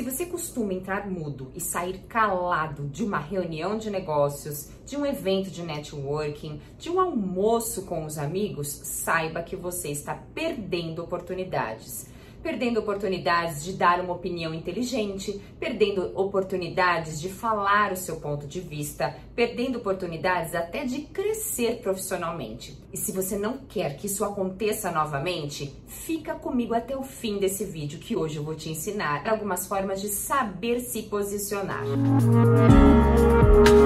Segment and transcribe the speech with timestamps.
[0.00, 5.04] Se você costuma entrar mudo e sair calado de uma reunião de negócios, de um
[5.04, 12.06] evento de networking, de um almoço com os amigos, saiba que você está perdendo oportunidades
[12.42, 18.60] perdendo oportunidades de dar uma opinião inteligente, perdendo oportunidades de falar o seu ponto de
[18.60, 22.78] vista, perdendo oportunidades até de crescer profissionalmente.
[22.92, 27.64] E se você não quer que isso aconteça novamente, fica comigo até o fim desse
[27.64, 31.84] vídeo que hoje eu vou te ensinar algumas formas de saber se posicionar.
[31.86, 33.79] Música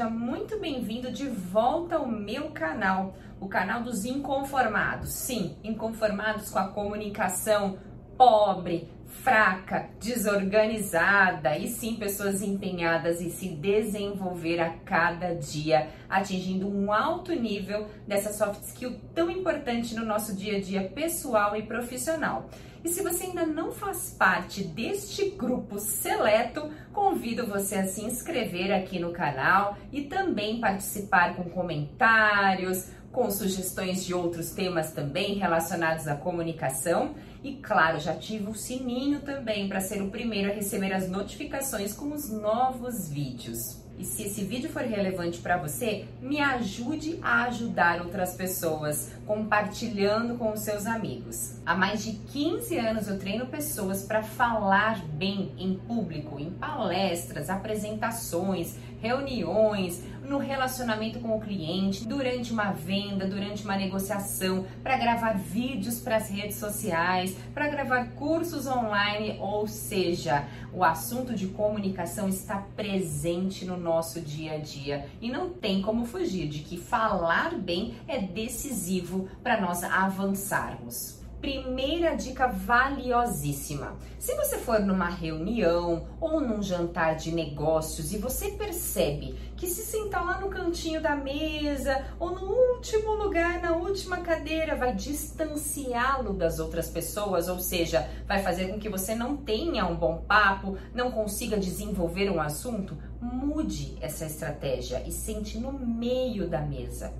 [0.00, 5.10] seja muito bem-vindo de volta ao meu canal, o canal dos inconformados.
[5.10, 7.78] Sim, inconformados com a comunicação
[8.16, 16.90] pobre, fraca, desorganizada e sim pessoas empenhadas em se desenvolver a cada dia, atingindo um
[16.90, 22.48] alto nível dessa soft skill tão importante no nosso dia a dia pessoal e profissional.
[22.82, 28.72] E se você ainda não faz parte deste grupo seleto, convido você a se inscrever
[28.72, 36.08] aqui no canal e também participar com comentários, com sugestões de outros temas também relacionados
[36.08, 37.14] à comunicação.
[37.42, 41.92] E claro, já ativa o sininho também para ser o primeiro a receber as notificações
[41.92, 43.79] com os novos vídeos.
[44.00, 50.38] E se esse vídeo for relevante para você, me ajude a ajudar outras pessoas, compartilhando
[50.38, 51.56] com os seus amigos.
[51.66, 57.50] Há mais de 15 anos eu treino pessoas para falar bem em público, em palestras,
[57.50, 65.32] apresentações, reuniões, no relacionamento com o cliente, durante uma venda, durante uma negociação, para gravar
[65.32, 72.28] vídeos para as redes sociais, para gravar cursos online, ou seja, o assunto de comunicação
[72.28, 73.89] está presente no nosso
[74.20, 79.60] dia a dia e não tem como fugir de que falar bem é decisivo para
[79.60, 81.19] nós avançarmos.
[81.40, 83.96] Primeira dica valiosíssima.
[84.18, 89.82] Se você for numa reunião ou num jantar de negócios e você percebe que se
[89.82, 96.34] sentar lá no cantinho da mesa ou no último lugar, na última cadeira, vai distanciá-lo
[96.34, 100.76] das outras pessoas, ou seja, vai fazer com que você não tenha um bom papo,
[100.94, 107.14] não consiga desenvolver um assunto, mude essa estratégia e sente no meio da mesa.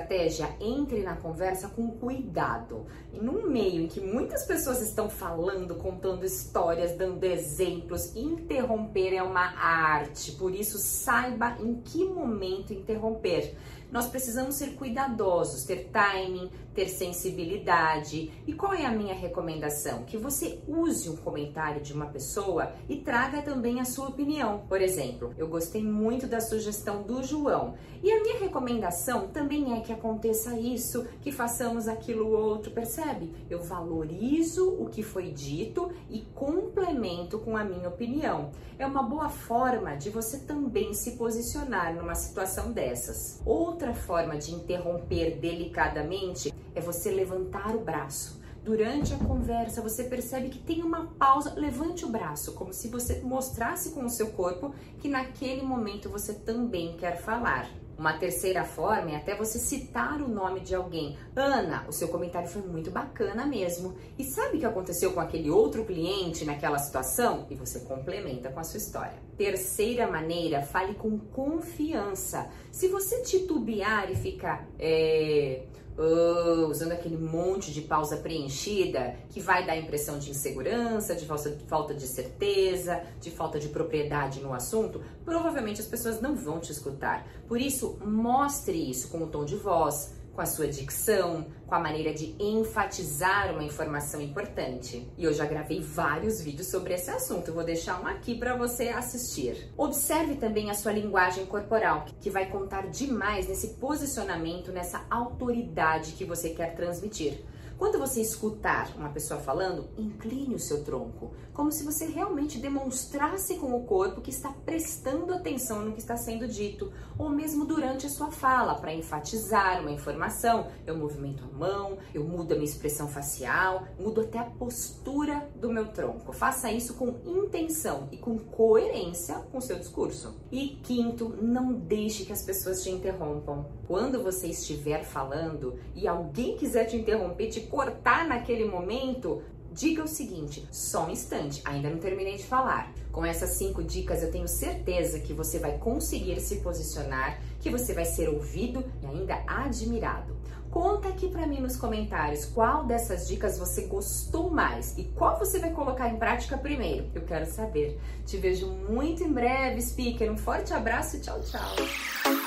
[0.00, 2.86] Estratégia, entre na conversa com cuidado.
[3.12, 9.22] E num meio em que muitas pessoas estão falando, contando histórias, dando exemplos, interromper é
[9.22, 10.32] uma arte.
[10.32, 13.56] Por isso, saiba em que momento interromper
[13.90, 18.32] nós precisamos ser cuidadosos, ter timing, ter sensibilidade.
[18.46, 20.04] E qual é a minha recomendação?
[20.04, 24.64] Que você use um comentário de uma pessoa e traga também a sua opinião.
[24.68, 27.74] Por exemplo, eu gostei muito da sugestão do João.
[28.02, 33.34] E a minha recomendação também é que aconteça isso, que façamos aquilo outro, percebe?
[33.50, 38.52] Eu valorizo o que foi dito e complemento com a minha opinião.
[38.78, 43.42] É uma boa forma de você também se posicionar numa situação dessas.
[43.44, 48.38] Outra outra forma de interromper delicadamente é você levantar o braço.
[48.62, 53.20] Durante a conversa, você percebe que tem uma pausa, levante o braço, como se você
[53.20, 57.70] mostrasse com o seu corpo que naquele momento você também quer falar.
[58.00, 61.18] Uma terceira forma é até você citar o nome de alguém.
[61.36, 63.94] Ana, o seu comentário foi muito bacana mesmo.
[64.18, 67.46] E sabe o que aconteceu com aquele outro cliente naquela situação?
[67.50, 69.18] E você complementa com a sua história.
[69.36, 72.48] Terceira maneira, fale com confiança.
[72.72, 74.66] Se você titubear e ficar.
[74.78, 75.64] É
[76.00, 81.26] uh, usando aquele monte de pausa preenchida que vai dar a impressão de insegurança, de
[81.26, 86.34] falta, de falta de certeza, de falta de propriedade no assunto, provavelmente as pessoas não
[86.34, 87.26] vão te escutar.
[87.46, 91.78] Por isso, mostre isso com o tom de voz, com a sua dicção, com a
[91.78, 95.06] maneira de enfatizar uma informação importante.
[95.18, 98.88] E eu já gravei vários vídeos sobre esse assunto, vou deixar um aqui para você
[98.88, 99.70] assistir.
[99.76, 106.24] Observe também a sua linguagem corporal, que vai contar demais nesse posicionamento, nessa autoridade que
[106.24, 107.44] você quer transmitir.
[107.80, 113.54] Quando você escutar uma pessoa falando, incline o seu tronco, como se você realmente demonstrasse
[113.54, 118.04] com o corpo que está prestando atenção no que está sendo dito, ou mesmo durante
[118.04, 120.66] a sua fala, para enfatizar uma informação.
[120.86, 125.72] Eu movimento a mão, eu mudo a minha expressão facial, mudo até a postura do
[125.72, 126.34] meu tronco.
[126.34, 130.34] Faça isso com intenção e com coerência com o seu discurso.
[130.52, 133.79] E quinto, não deixe que as pessoas te interrompam.
[133.90, 139.42] Quando você estiver falando e alguém quiser te interromper, te cortar naquele momento,
[139.72, 142.92] diga o seguinte: só um instante, ainda não terminei de falar.
[143.10, 147.92] Com essas cinco dicas, eu tenho certeza que você vai conseguir se posicionar, que você
[147.92, 150.36] vai ser ouvido e ainda admirado.
[150.70, 155.58] Conta aqui para mim nos comentários qual dessas dicas você gostou mais e qual você
[155.58, 157.10] vai colocar em prática primeiro.
[157.12, 157.98] Eu quero saber.
[158.24, 160.30] Te vejo muito em breve, speaker.
[160.30, 162.39] Um forte abraço e tchau, tchau.